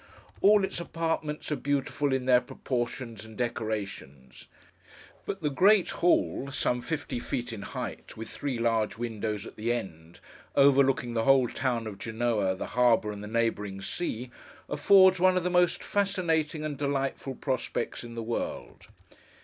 All 0.41 0.63
its 0.63 0.79
apartments 0.79 1.51
are 1.51 1.55
beautiful 1.55 2.11
in 2.11 2.25
their 2.25 2.41
proportions 2.41 3.23
and 3.23 3.37
decorations; 3.37 4.47
but 5.27 5.43
the 5.43 5.51
great 5.51 5.91
hall, 5.91 6.49
some 6.51 6.81
fifty 6.81 7.19
feet 7.19 7.53
in 7.53 7.61
height, 7.61 8.17
with 8.17 8.27
three 8.27 8.57
large 8.57 8.97
windows 8.97 9.45
at 9.45 9.57
the 9.57 9.71
end, 9.71 10.19
overlooking 10.55 11.13
the 11.13 11.25
whole 11.25 11.47
town 11.47 11.85
of 11.85 11.99
Genoa, 11.99 12.55
the 12.55 12.65
harbour, 12.73 13.11
and 13.11 13.23
the 13.23 13.27
neighbouring 13.27 13.79
sea, 13.79 14.31
affords 14.67 15.19
one 15.19 15.37
of 15.37 15.43
the 15.43 15.51
most 15.51 15.83
fascinating 15.83 16.65
and 16.65 16.79
delightful 16.79 17.35
prospects 17.35 18.03
in 18.03 18.15
the 18.15 18.23
world. 18.23 18.87